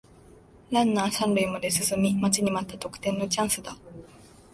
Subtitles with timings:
[0.71, 3.77] ランナー三塁まで進み待ちに待った得点のチャンスだ